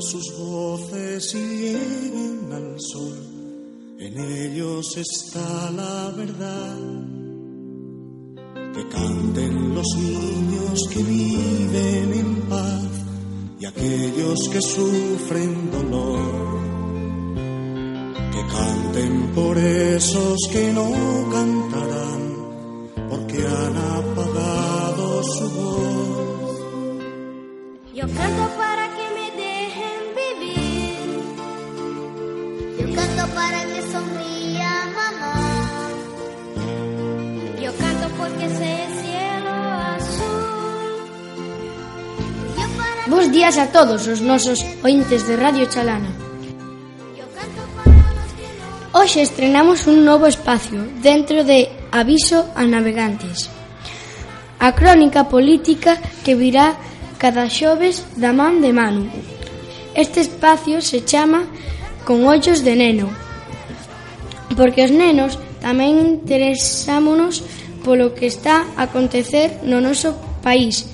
sus 0.00 0.36
voces 0.38 1.34
y 1.34 1.38
lleguen 1.38 2.52
al 2.52 2.76
sol. 2.78 3.18
En 3.98 4.18
ellos 4.18 4.96
está 4.96 5.70
la 5.70 6.12
verdad. 6.16 6.78
Que 8.74 8.88
canten 8.88 9.74
los 9.74 9.86
niños 9.96 10.88
que 10.92 11.02
viven 11.02 12.12
en 12.14 12.36
paz 12.48 12.84
y 13.60 13.66
aquellos 13.66 14.48
que 14.50 14.60
sufren 14.60 15.70
dolor. 15.70 16.58
Que 18.32 18.42
canten 18.56 19.32
por 19.34 19.58
esos 19.58 20.38
que 20.52 20.72
no 20.72 20.92
cantarán 21.32 22.28
porque 23.10 23.38
han 23.38 23.76
apagado 23.76 25.22
su 25.22 25.50
voz. 25.50 26.18
Yo 27.94 28.06
canto 28.14 28.44
para 28.56 28.94
que 28.94 28.97
para 33.38 33.60
que 33.70 33.80
sonría 33.94 34.70
mamá. 34.98 35.34
Yo 37.62 37.70
canto 37.82 38.06
porque 38.18 38.46
sé 38.58 38.72
cielo 39.00 39.54
azul. 39.94 40.96
Para... 42.76 43.06
Bos 43.14 43.30
días 43.30 43.56
a 43.58 43.66
todos 43.76 44.08
os 44.08 44.20
nosos 44.20 44.58
ointes 44.82 45.22
de 45.28 45.34
Radio 45.36 45.66
Chalana. 45.66 46.10
Hoxe 48.90 49.22
estrenamos 49.22 49.86
un 49.86 50.04
novo 50.04 50.26
espacio 50.26 50.80
dentro 51.00 51.44
de 51.44 51.70
Aviso 51.92 52.50
a 52.58 52.66
Navegantes. 52.66 53.38
A 54.58 54.74
crónica 54.74 55.30
política 55.34 55.92
que 56.24 56.34
virá 56.34 56.74
cada 57.22 57.46
xoves 57.46 58.02
da 58.18 58.34
man 58.34 58.58
de 58.58 58.72
Manu. 58.74 59.06
Este 59.94 60.18
espacio 60.26 60.82
se 60.82 61.04
chama 61.10 61.46
Con 62.04 62.26
ollos 62.26 62.64
de 62.66 62.74
neno 62.74 63.27
porque 64.58 64.82
os 64.82 64.90
nenos 64.90 65.38
tamén 65.62 66.18
interesámonos 66.18 67.46
polo 67.86 68.10
que 68.10 68.26
está 68.26 68.66
a 68.74 68.90
acontecer 68.90 69.62
no 69.62 69.78
noso 69.78 70.18
país, 70.42 70.90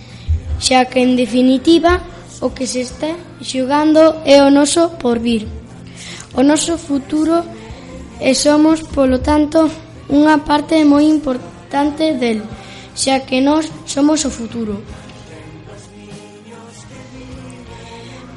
xa 0.61 0.85
que 0.85 1.01
en 1.01 1.17
definitiva 1.17 2.05
o 2.45 2.53
que 2.53 2.69
se 2.69 2.85
está 2.85 3.17
xugando 3.41 4.21
é 4.29 4.45
o 4.45 4.53
noso 4.53 5.01
porvir, 5.01 5.49
o 6.37 6.45
noso 6.45 6.77
futuro 6.77 7.41
e 8.21 8.37
somos, 8.37 8.85
polo 8.85 9.25
tanto, 9.25 9.65
unha 10.13 10.45
parte 10.45 10.77
moi 10.85 11.09
importante 11.09 12.13
del, 12.21 12.45
xa 12.93 13.25
que 13.25 13.41
nós 13.41 13.65
somos 13.89 14.29
o 14.29 14.31
futuro. 14.31 14.85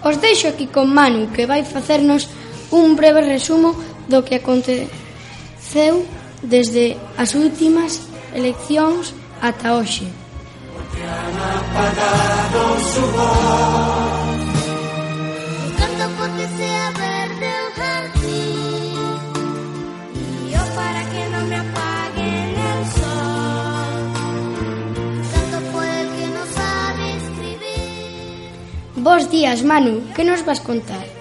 Os 0.07 0.15
deixo 0.23 0.47
aquí 0.47 0.71
con 0.71 0.87
Manu, 0.87 1.27
que 1.35 1.43
vai 1.43 1.67
facernos 1.67 2.31
un 2.71 2.95
breve 2.95 3.27
resumo 3.27 3.75
do 4.07 4.23
que 4.23 4.39
acontece 4.39 4.87
Ceu 5.71 6.07
desde 6.41 6.95
as 7.17 7.35
últimas 7.35 8.07
eleccións 8.33 9.13
ata 9.41 9.75
hoxe. 9.75 10.07
Porque 10.73 11.01
canto 15.79 16.05
porque 16.19 16.45
sea 16.55 16.85
verde 17.03 17.47
el 17.59 17.67
jardín. 17.79 18.95
Y 20.15 20.51
yo 20.53 20.63
para 20.79 21.01
que 21.11 21.23
no 21.33 21.41
me 21.51 21.57
apaguen 21.65 22.49
el 22.71 22.81
sol. 22.97 23.99
Canto 25.33 25.59
por 25.73 25.83
el 25.83 26.07
que 26.15 26.27
no 26.35 26.43
sabe 26.59 27.05
escribir. 27.21 28.49
Bos 28.95 29.29
días, 29.29 29.63
Manu, 29.63 29.95
que 30.15 30.23
nos 30.23 30.45
vas 30.45 30.61
contar? 30.61 31.16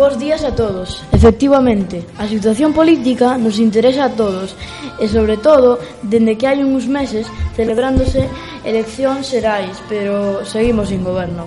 Bos 0.00 0.18
días 0.18 0.44
a 0.44 0.56
todos. 0.56 1.04
Efectivamente, 1.12 2.06
a 2.16 2.24
situación 2.24 2.72
política 2.72 3.36
nos 3.36 3.60
interesa 3.60 4.08
a 4.08 4.14
todos 4.16 4.56
e, 4.96 5.04
sobre 5.04 5.36
todo, 5.36 5.76
dende 6.00 6.40
que 6.40 6.48
hai 6.48 6.64
uns 6.64 6.88
meses 6.88 7.28
celebrándose 7.52 8.24
eleccións 8.64 9.28
xerais, 9.28 9.76
pero 9.92 10.40
seguimos 10.48 10.88
sin 10.88 11.04
goberno. 11.04 11.44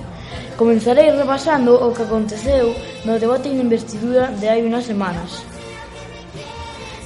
Comenzarei 0.53 1.09
repasando 1.09 1.81
o 1.81 1.97
que 1.97 2.05
aconteceu 2.05 2.77
no 3.09 3.17
debate 3.17 3.49
de 3.49 3.57
investidura 3.57 4.29
de 4.37 4.45
hai 4.45 4.61
unhas 4.61 4.85
semanas. 4.85 5.41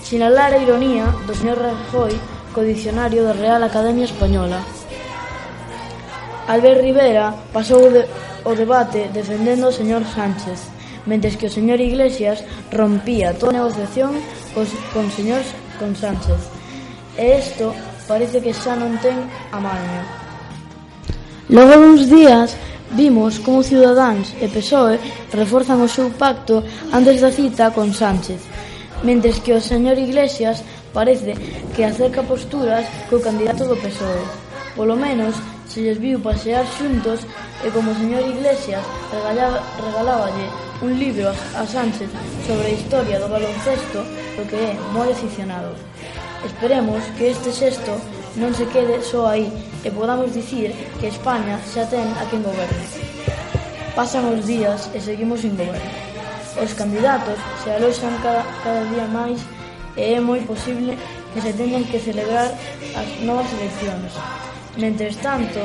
Sinalar 0.03 0.51
a 0.51 0.59
ironía 0.59 1.07
do 1.23 1.31
señor 1.31 1.63
Rajoy 1.63 2.11
co 2.51 2.59
dicionario 2.59 3.23
da 3.23 3.31
Real 3.31 3.63
Academia 3.63 4.03
Española. 4.03 4.59
Albert 6.51 6.83
Rivera 6.83 7.31
pasou 7.55 7.87
o, 7.87 7.91
de, 7.95 8.03
o 8.43 8.51
debate 8.51 9.07
defendendo 9.15 9.71
o 9.71 9.77
señor 9.79 10.03
Sánchez, 10.03 10.75
mentres 11.07 11.39
que 11.39 11.47
o 11.47 11.55
señor 11.57 11.79
Iglesias 11.79 12.43
rompía 12.69 13.33
toda 13.33 13.57
negociación 13.57 14.19
cos, 14.53 14.69
con 14.93 15.07
señor 15.09 15.41
con 15.79 15.95
Sánchez. 15.95 16.37
E 17.17 17.39
isto 17.39 17.73
parece 18.05 18.43
que 18.43 18.53
xa 18.53 18.75
non 18.75 18.99
ten 19.01 19.17
amaño. 19.55 20.03
Logo 21.49 21.73
duns 21.79 22.11
días 22.11 22.59
vimos 22.91 23.39
como 23.39 23.63
Ciudadáns 23.63 24.35
e 24.43 24.51
PSOE 24.51 24.99
reforzan 25.31 25.79
o 25.79 25.89
seu 25.89 26.11
pacto 26.11 26.63
antes 26.91 27.23
da 27.23 27.31
cita 27.31 27.71
con 27.71 27.95
Sánchez, 27.95 28.43
mentres 29.03 29.39
que 29.39 29.55
o 29.55 29.63
señor 29.63 29.95
Iglesias 29.95 30.63
parece 30.91 31.35
que 31.75 31.87
acerca 31.87 32.23
posturas 32.23 32.83
co 33.07 33.23
candidato 33.23 33.63
do 33.63 33.79
PSOE. 33.79 34.23
Polo 34.75 34.95
menos, 34.95 35.35
se 35.67 35.81
lles 35.83 35.99
viu 35.99 36.19
pasear 36.19 36.63
xuntos 36.77 37.23
e 37.65 37.67
como 37.73 37.91
o 37.91 37.97
señor 37.97 38.21
Iglesias 38.21 38.83
regalaba, 39.09 39.63
regaláballe 39.81 40.47
un 40.81 40.93
libro 40.99 41.33
a 41.33 41.63
Sánchez 41.65 42.09
sobre 42.45 42.69
a 42.69 42.75
historia 42.77 43.17
do 43.17 43.27
baloncesto, 43.29 44.05
do 44.37 44.45
que 44.45 44.55
é 44.55 44.77
moi 44.93 45.09
aficionado. 45.09 45.73
Esperemos 46.45 47.01
que 47.17 47.33
este 47.33 47.49
xesto 47.49 47.97
non 48.37 48.53
se 48.53 48.69
quede 48.69 49.01
só 49.01 49.25
aí 49.33 49.49
e 49.81 49.89
podamos 49.89 50.29
dicir 50.29 50.69
que 51.01 51.09
España 51.09 51.57
xa 51.65 51.89
ten 51.89 52.05
a 52.21 52.23
quen 52.29 52.45
goberne. 52.45 52.85
Pasan 53.97 54.29
os 54.29 54.45
días 54.45 54.93
e 54.93 55.01
seguimos 55.01 55.41
sin 55.41 55.57
goberno. 55.57 55.89
Os 56.61 56.73
candidatos 56.77 57.41
se 57.65 57.73
aloxan 57.73 58.13
cada, 58.21 58.45
cada 58.61 58.85
día 58.93 59.09
máis 59.09 59.41
e 59.97 60.13
é 60.13 60.21
moi 60.21 60.45
posible 60.45 60.93
que 61.33 61.41
se 61.41 61.53
tengan 61.57 61.81
que 61.89 61.97
celebrar 61.97 62.53
as 62.93 63.09
novas 63.25 63.49
eleccións. 63.57 64.13
Mentres 64.77 65.17
tanto, 65.17 65.59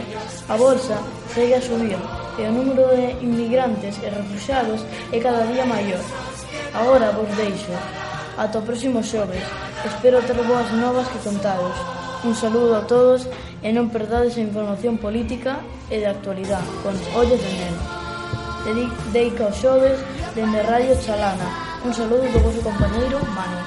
a 0.48 0.56
bolsa 0.56 0.96
segue 1.34 1.54
a 1.54 1.60
subir 1.60 2.00
e 2.38 2.42
o 2.48 2.52
número 2.52 2.88
de 2.96 3.12
inmigrantes 3.20 4.00
e 4.00 4.08
refugiados 4.08 4.80
é 5.12 5.20
cada 5.20 5.44
día 5.44 5.66
maior. 5.66 6.00
Agora 6.72 7.12
vos 7.12 7.28
deixo. 7.36 7.76
Ata 8.38 8.58
o 8.58 8.62
próximo 8.62 9.04
xoves. 9.04 9.44
Espero 9.84 10.24
ter 10.24 10.40
boas 10.48 10.72
novas 10.72 11.06
que 11.08 11.20
contaros. 11.20 11.76
Un 12.24 12.34
saludo 12.34 12.72
a 12.76 12.88
todos 12.88 13.28
e 13.60 13.68
non 13.68 13.92
perdades 13.92 14.40
a 14.40 14.46
información 14.48 14.96
política 14.96 15.60
e 15.92 16.00
de 16.00 16.08
actualidade 16.08 16.64
con 16.80 16.96
Ollos 17.12 17.36
de 17.36 17.52
Neno. 17.52 17.82
Dedica 19.12 19.52
os 19.52 19.60
xoves 19.60 20.00
dende 20.32 20.64
Radio 20.64 20.96
Chalana. 21.04 21.44
Un 21.84 21.92
saludo 21.92 22.24
do 22.32 22.40
vosso 22.40 22.64
compañeiro 22.64 23.20
Manu. 23.36 23.60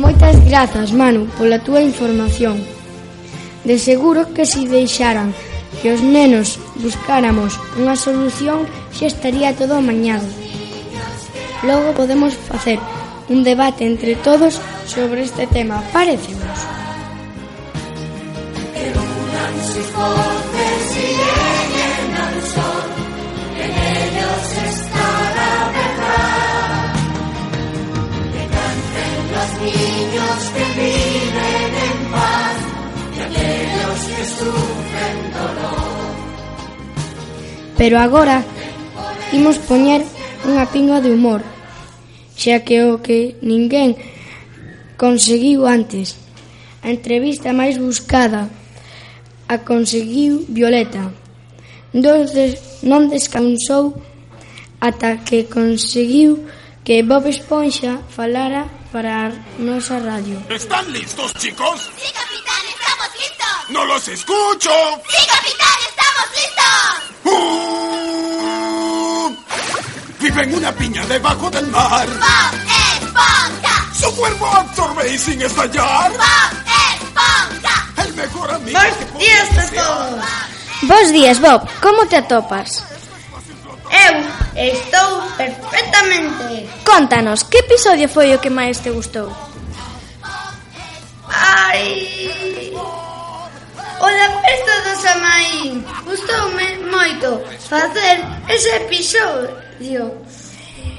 Moitas 0.00 0.40
grazas, 0.48 0.88
Manu, 0.88 1.28
pola 1.36 1.60
túa 1.60 1.84
información. 1.84 2.73
De 3.64 3.78
seguro 3.78 4.32
que 4.34 4.44
se 4.44 4.60
si 4.60 4.68
deixaran 4.68 5.32
que 5.80 5.92
os 5.92 6.00
nenos 6.04 6.60
buscáramos 6.76 7.56
unha 7.80 7.96
solución 7.96 8.68
xa 8.92 9.08
estaría 9.08 9.56
todo 9.56 9.80
amañado. 9.80 10.28
Logo 11.64 11.96
podemos 11.96 12.36
facer 12.36 12.78
un 13.32 13.40
debate 13.42 13.88
entre 13.88 14.16
todos 14.20 14.60
sobre 14.84 15.24
este 15.24 15.48
tema, 15.48 15.80
parecenos. 15.92 16.60
Pero 18.76 19.00
sufren 34.44 35.16
dolor. 35.32 35.78
Pero 37.80 37.96
agora 37.98 38.44
imos 39.32 39.56
poñer 39.64 40.04
unha 40.44 40.68
pinga 40.68 41.00
de 41.00 41.10
humor, 41.10 41.40
xa 42.36 42.60
que 42.60 42.84
o 42.84 43.00
que 43.00 43.40
ninguén 43.40 43.96
conseguiu 45.00 45.64
antes. 45.64 46.20
A 46.84 46.92
entrevista 46.92 47.56
máis 47.56 47.80
buscada 47.80 48.52
a 49.48 49.56
conseguiu 49.64 50.44
Violeta. 50.48 51.10
Entonces 51.94 52.30
des, 52.36 52.52
non 52.84 53.08
descansou 53.08 53.96
ata 54.80 55.24
que 55.24 55.48
conseguiu 55.48 56.44
que 56.84 57.00
Bob 57.02 57.24
Esponxa 57.26 58.04
falara 58.12 58.68
para 58.92 59.26
a 59.26 59.32
nosa 59.58 59.98
radio. 59.98 60.36
Están 60.50 60.84
listos, 60.92 61.32
chicos? 61.40 61.88
Sígame. 61.96 62.33
¡No 63.68 63.84
los 63.84 64.06
escucho! 64.08 64.70
¡Sí, 65.08 65.26
capitán! 65.26 65.78
¡Estamos 65.88 66.26
listos! 66.36 67.00
¡Uh! 67.24 69.34
Vive 70.20 70.42
en 70.42 70.54
una 70.54 70.72
piña 70.72 71.04
debajo 71.06 71.50
del 71.50 71.66
mar. 71.68 72.06
¡Bob 72.06 72.54
Esponja! 73.00 73.94
Su 73.98 74.14
cuerpo 74.16 74.46
absorbe 74.46 75.10
y 75.12 75.18
sin 75.18 75.40
estallar. 75.42 76.10
¡Bob 76.12 76.52
Esponja! 76.94 77.88
El 78.04 78.14
mejor 78.14 78.50
amigo. 78.52 78.78
Podía 79.12 79.40
a 79.40 79.44
desear. 79.44 79.84
todos. 79.84 80.24
Bos 80.82 81.12
días, 81.12 81.40
Bob. 81.40 81.68
Como 81.80 82.06
te 82.06 82.16
atopas? 82.16 82.84
Eu 83.90 84.24
estou 84.56 85.22
perfectamente. 85.36 86.68
Contanos, 86.84 87.44
que 87.44 87.58
episodio 87.58 88.08
foi 88.08 88.34
o 88.34 88.38
que 88.38 88.50
máis 88.50 88.78
te 88.78 88.90
gustou? 88.90 89.30
Ai... 91.28 92.63
O 94.00 94.06
da 94.06 94.40
festa 94.42 94.74
do 94.84 94.94
Samaín 95.00 95.84
gustoume 96.04 96.78
moito 96.90 97.40
facer 97.68 98.18
ese 98.48 98.70
episodio 98.76 100.04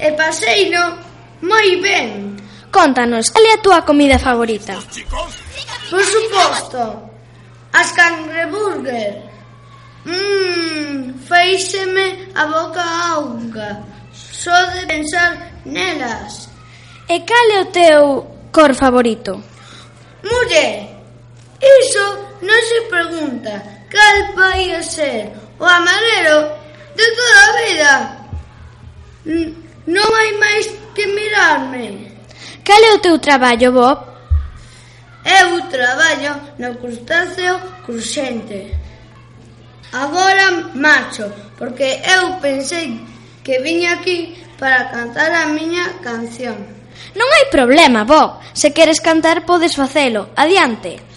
e 0.00 0.12
paseino 0.12 0.98
moi 1.42 1.76
ben. 1.82 2.36
Contanos, 2.72 3.30
cal 3.30 3.44
é 3.44 3.52
a 3.54 3.58
túa 3.58 3.82
comida 3.82 4.18
favorita? 4.18 4.74
Por 5.90 6.04
suposto, 6.04 7.10
as 7.72 7.92
cangreburger. 7.92 9.22
Mmm, 10.04 11.14
feixeme 11.26 12.28
a 12.34 12.46
boca 12.46 12.82
auga 13.12 13.82
só 14.12 14.64
de 14.70 14.86
pensar 14.86 15.36
nelas. 15.64 16.48
E 17.08 17.20
cal 17.20 17.50
é 17.52 17.60
o 17.60 17.66
teu 17.66 18.26
cor 18.52 18.74
favorito? 18.74 19.42
Muller, 20.22 20.88
iso 21.60 22.18
se 22.68 22.80
pregunta 22.90 23.52
cal 23.88 24.34
vai 24.34 24.74
a 24.74 24.82
ser 24.82 25.32
o 25.58 25.64
amarelo 25.64 26.38
de 26.98 27.06
toda 27.16 27.38
a 27.46 27.52
vida. 27.60 27.92
Non 29.86 30.08
hai 30.18 30.30
máis 30.42 30.66
que 30.94 31.04
mirarme. 31.06 32.10
Cal 32.66 32.82
é 32.82 32.90
o 32.94 33.02
teu 33.02 33.16
traballo, 33.18 33.70
Bob? 33.70 33.98
Eu 35.22 35.62
traballo 35.70 36.32
no 36.58 36.74
crustáceo 36.78 37.58
cruxente. 37.86 38.74
Agora 39.92 40.74
macho, 40.74 41.30
porque 41.58 42.02
eu 42.02 42.38
pensei 42.42 43.00
que 43.42 43.62
viña 43.62 43.94
aquí 43.94 44.34
para 44.58 44.90
cantar 44.90 45.30
a 45.30 45.46
miña 45.54 46.02
canción. 46.02 46.58
Non 47.14 47.28
hai 47.30 47.46
problema, 47.48 48.02
Bob. 48.02 48.42
Se 48.52 48.74
queres 48.74 48.98
cantar, 48.98 49.46
podes 49.46 49.78
facelo. 49.78 50.34
Adiante. 50.34 51.15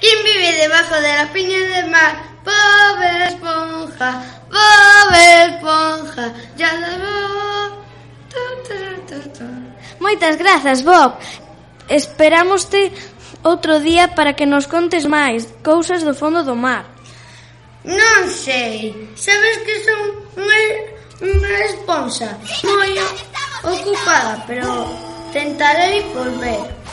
¿Quién 0.00 0.18
vive 0.24 0.52
debajo 0.62 0.94
de 0.96 1.12
las 1.14 1.30
piñas 1.30 1.68
del 1.74 1.90
mar? 1.90 2.12
Pobre 2.44 3.26
esponja, 3.26 4.22
pobre 4.50 5.44
esponja, 5.46 6.32
ya 6.56 6.70
Moitas 9.98 10.36
grazas, 10.36 10.84
Bob. 10.84 11.18
Esperámoste 11.88 12.92
outro 13.42 13.80
día 13.80 14.14
para 14.14 14.34
que 14.34 14.46
nos 14.46 14.66
contes 14.66 15.06
máis 15.06 15.50
cousas 15.62 16.02
do 16.06 16.14
fondo 16.14 16.46
do 16.46 16.54
mar. 16.54 16.86
Non 17.86 18.26
sei. 18.30 18.94
Sabes 19.14 19.56
que 19.66 19.74
son 19.86 20.00
unha, 20.38 20.60
unha 21.22 21.54
esponja 21.70 22.30
moi 22.66 22.92
ocupada, 23.62 24.42
pero 24.46 24.66
tentarei 25.30 26.02
volver. 26.14 26.85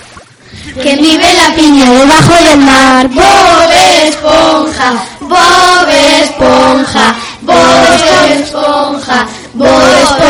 Que 0.82 0.96
vive 0.96 1.34
la 1.34 1.56
piña 1.56 1.90
debajo 1.92 2.34
del 2.50 2.60
mar. 2.60 3.08
Bob 3.10 3.72
Esponja, 4.06 4.94
Bob 5.20 5.90
Esponja, 5.90 7.16
Bob 7.42 7.56
Esponja, 8.32 9.28
Bob 9.54 9.84
Esponja 10.00 10.23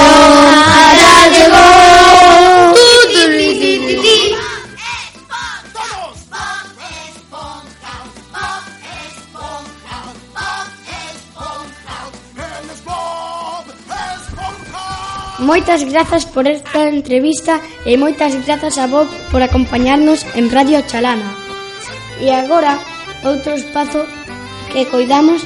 Moitas 15.44 15.84
grazas 15.84 16.24
por 16.24 16.48
esta 16.48 16.88
entrevista 16.88 17.60
e 17.84 18.00
moitas 18.00 18.32
grazas 18.48 18.80
a 18.80 18.88
vos 18.88 19.12
por 19.28 19.44
acompañarnos 19.44 20.24
en 20.40 20.48
Radio 20.48 20.80
Chalana. 20.88 21.36
E 22.24 22.32
agora, 22.32 22.80
outro 23.28 23.52
espazo 23.52 24.08
que 24.72 24.88
coidamos 24.88 25.44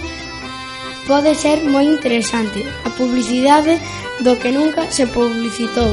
pode 1.10 1.34
ser 1.34 1.66
moi 1.66 1.90
interesante, 1.90 2.62
a 2.86 2.94
publicidade 2.94 3.82
do 4.22 4.38
que 4.38 4.54
nunca 4.54 4.86
se 4.94 5.10
publicitou, 5.10 5.90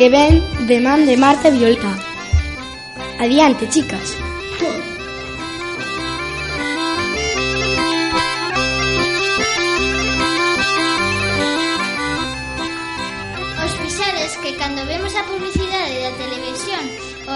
que 0.00 0.08
ven 0.08 0.40
de 0.64 0.80
man 0.80 1.04
de 1.04 1.20
Marta 1.20 1.52
Violeta. 1.52 1.92
Adiante, 3.20 3.68
chicas! 3.68 4.27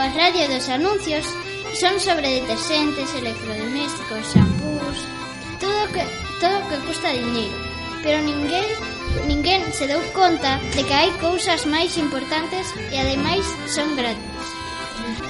a 0.03 0.11
radio 0.11 0.49
dos 0.49 0.69
anuncios 0.69 1.25
son 1.79 2.01
sobre 2.01 2.41
detergentes, 2.41 3.15
electrodomésticos, 3.15 4.27
xampús, 4.35 4.99
todo 5.61 5.87
que 5.95 6.03
todo 6.41 6.69
que 6.69 6.77
custa 6.87 7.15
diñeiro. 7.15 7.55
Pero 8.03 8.19
ninguén 8.21 8.67
ninguén 9.29 9.63
se 9.73 9.87
deu 9.87 10.03
conta 10.11 10.59
de 10.75 10.83
que 10.83 10.95
hai 10.95 11.11
cousas 11.23 11.71
máis 11.71 11.95
importantes 11.95 12.67
e 12.91 12.99
ademais 12.99 13.47
son 13.71 13.95
gratis. 13.95 14.43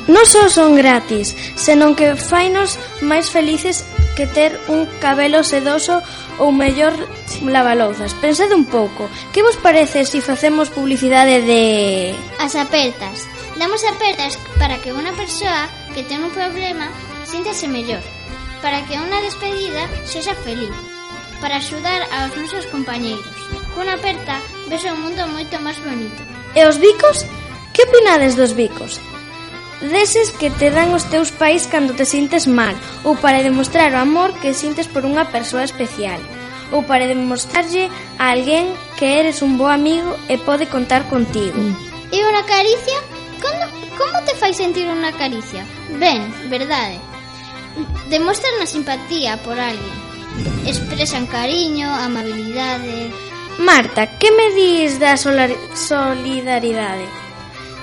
Non 0.09 0.25
só 0.25 0.49
son 0.49 0.73
gratis, 0.73 1.37
senón 1.55 1.93
que 1.93 2.17
fainos 2.17 2.81
máis 3.05 3.29
felices 3.29 3.85
que 4.17 4.25
ter 4.25 4.57
un 4.73 4.89
cabelo 5.05 5.45
sedoso 5.45 6.01
ou 6.41 6.49
mellor 6.49 6.97
lavalouzas. 7.45 8.17
Pensade 8.17 8.57
un 8.57 8.65
pouco, 8.65 9.13
que 9.37 9.45
vos 9.45 9.61
parece 9.61 10.09
se 10.09 10.17
si 10.17 10.21
facemos 10.25 10.73
publicidade 10.73 11.45
de... 11.45 12.17
As 12.41 12.57
apertas, 12.57 13.29
Damos 13.57 13.85
apertas 13.85 14.39
para 14.57 14.81
que 14.81 14.97
unha 14.97 15.13
persoa 15.13 15.69
que 15.93 16.01
ten 16.09 16.25
un 16.25 16.33
problema 16.33 16.89
síntase 17.29 17.69
mellor, 17.69 18.01
para 18.65 18.81
que 18.89 18.97
unha 18.97 19.21
despedida 19.21 19.85
sexa 20.09 20.33
feliz, 20.41 20.73
para 21.45 21.61
axudar 21.61 22.01
aos 22.17 22.33
nosos 22.33 22.65
compañeiros. 22.73 23.29
Cunha 23.77 24.01
aperta 24.01 24.41
ves 24.73 24.85
o 24.89 24.97
mundo 24.97 25.29
moito 25.29 25.61
máis 25.61 25.77
bonito. 25.85 26.21
E 26.57 26.65
os 26.65 26.81
bicos? 26.81 27.29
Que 27.77 27.85
opinades 27.85 28.41
dos 28.41 28.57
bicos? 28.57 28.97
Deses 29.85 30.33
que 30.33 30.49
te 30.49 30.73
dan 30.73 30.97
os 30.97 31.05
teus 31.13 31.29
pais 31.29 31.69
cando 31.69 31.93
te 31.93 32.09
sintes 32.09 32.49
mal 32.49 32.73
ou 33.05 33.21
para 33.21 33.45
demostrar 33.45 33.93
o 33.93 34.01
amor 34.01 34.33
que 34.41 34.57
sintes 34.57 34.89
por 34.89 35.05
unha 35.05 35.29
persoa 35.29 35.67
especial 35.67 36.23
ou 36.73 36.81
para 36.89 37.05
demostrarlle 37.05 37.93
a 38.17 38.33
alguén 38.33 38.73
que 38.97 39.21
eres 39.21 39.45
un 39.45 39.61
bo 39.61 39.69
amigo 39.69 40.17
e 40.33 40.41
pode 40.41 40.71
contar 40.73 41.05
contigo. 41.13 41.61
E 42.15 42.19
unha 42.23 42.45
caricia 42.49 43.12
Como 43.99 44.25
te 44.25 44.35
fai 44.35 44.53
sentir 44.55 44.89
unha 44.89 45.13
caricia? 45.13 45.63
Ben, 46.01 46.25
verdade. 46.49 46.97
Demostran 48.09 48.61
a 48.61 48.67
simpatía 48.67 49.37
por 49.45 49.57
alguén. 49.61 49.97
Expresan 50.67 51.27
cariño, 51.27 51.89
amabilidade... 51.89 53.13
Marta, 53.59 54.07
que 54.19 54.33
me 54.33 54.49
dis 54.57 54.97
da 54.97 55.21
solidaridade? 55.21 57.05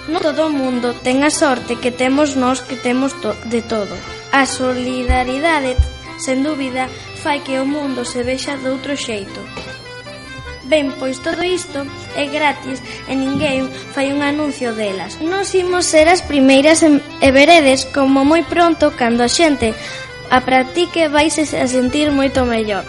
Non 0.10 0.26
todo 0.26 0.50
o 0.50 0.54
mundo 0.54 0.98
ten 1.06 1.22
a 1.22 1.30
sorte 1.30 1.78
que 1.78 1.94
temos 1.94 2.34
nós 2.34 2.66
que 2.66 2.74
temos 2.74 3.14
to 3.22 3.38
de 3.46 3.62
todo. 3.62 3.94
A 4.34 4.50
solidaridade, 4.50 5.78
sen 6.18 6.42
dúbida, 6.42 6.90
fai 7.22 7.46
que 7.46 7.62
o 7.62 7.66
mundo 7.70 8.02
se 8.02 8.26
vexa 8.26 8.58
doutro 8.58 8.98
xeito. 8.98 9.38
Ben, 10.70 10.94
pois 11.02 11.18
todo 11.18 11.42
isto 11.42 11.82
é 12.14 12.30
gratis 12.30 12.78
e 13.10 13.18
ninguén 13.18 13.66
fai 13.92 14.14
un 14.14 14.22
anuncio 14.22 14.78
delas. 14.78 15.18
Nos 15.18 15.50
imos 15.58 15.90
ser 15.90 16.06
as 16.06 16.22
primeiras 16.22 16.86
e 16.86 17.30
veredes 17.34 17.90
como 17.90 18.22
moi 18.22 18.46
pronto 18.46 18.94
cando 18.94 19.26
a 19.26 19.30
xente 19.30 19.74
a 20.30 20.46
practique 20.46 21.10
vais 21.10 21.34
a 21.42 21.66
sentir 21.66 22.14
moito 22.14 22.46
mellor. 22.46 22.86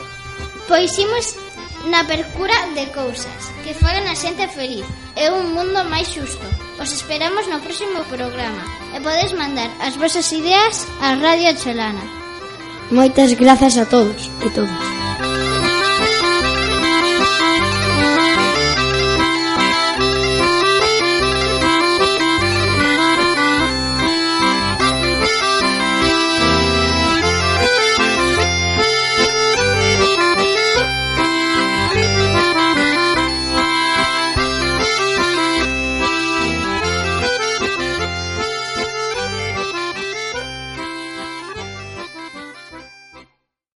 Pois 0.69 0.93
imos 1.01 1.41
na 1.89 2.05
percura 2.05 2.53
de 2.77 2.85
cousas 2.93 3.41
que 3.65 3.73
fagan 3.73 4.05
a 4.05 4.15
xente 4.15 4.45
feliz 4.53 4.85
e 5.17 5.33
un 5.33 5.57
mundo 5.57 5.81
máis 5.89 6.13
xusto. 6.13 6.45
Os 6.77 6.93
esperamos 6.93 7.49
no 7.49 7.65
próximo 7.65 8.05
programa 8.13 8.61
e 8.93 9.01
podes 9.01 9.33
mandar 9.33 9.73
as 9.81 9.97
vosas 9.97 10.29
ideas 10.37 10.85
á 11.01 11.17
Radio 11.17 11.57
Cholana. 11.57 12.05
Moitas 12.93 13.33
grazas 13.41 13.81
a 13.81 13.89
todos 13.89 14.29
e 14.45 14.49
todas. 14.53 15.00